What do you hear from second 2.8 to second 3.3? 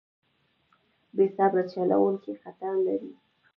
لري.